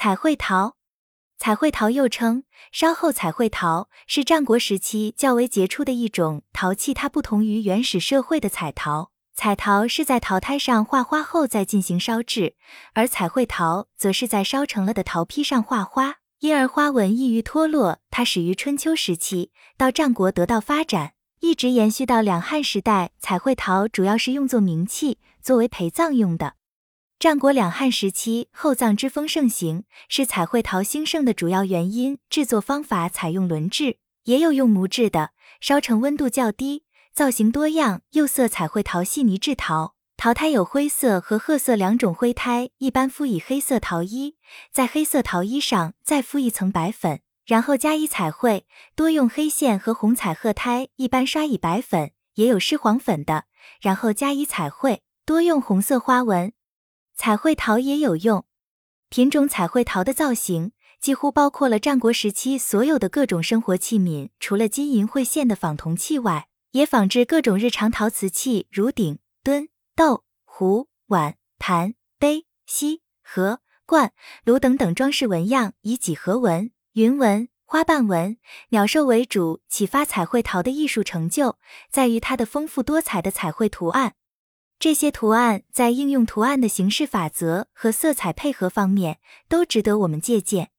[0.00, 0.76] 彩绘陶，
[1.38, 6.94] 彩绘陶又称稍后彩绘陶，是战国时期较为杰出的一种陶器。
[6.94, 12.54] 它不同于原始社会的彩陶，彩陶是在陶胎上画花后再进行烧制，
[12.94, 17.98] 而彩绘陶则是在烧成了的陶坯上画花，因而花纹易于脱落。
[18.08, 23.10] 它始于春秋时期，到战国得到发展，一直延续到两汉时代。
[23.18, 26.54] 彩绘陶主要是用作名器，作为陪葬用的。
[27.18, 32.18] 战国两汉时期，厚葬之风盛行，是彩绘陶兴盛的主要原因。
[32.30, 38.02] 制作方法采用轮制，也有用模制的，烧成温度较低，造型多样。
[38.12, 44.36] 釉色彩绘陶细泥制陶，陶胎有灰色和褐色两种灰胎，一般敷以黑色陶衣，
[44.70, 53.46] 在黑色陶衣上再敷一层白粉，然后加以彩绘，多用黑线和红彩褐胎，一般刷以白粉，也有施黄粉的，
[53.80, 56.52] 然后加以彩绘，多用红色花纹。
[57.18, 58.46] 彩绘陶也有用，
[59.08, 74.12] 品种彩绘陶的造型几乎包括了战国时期所有的各种生活器皿，除了金银会线的仿铜器外，也仿制各种日常陶瓷器，如鼎、墩、豆、壶、碗、盘、杯、锡、盒、罐、
[74.44, 78.38] 炉等等装饰纹样，以几何纹、云纹、花瓣纹、
[78.68, 79.60] 鸟兽为主。
[79.68, 81.58] 启发彩绘陶的艺术成就，
[81.90, 84.14] 在于它的丰富多彩的彩绘图案。
[84.78, 90.70] 这些图案在应用图案的形式法则和色彩配合方面都值得我们借鉴。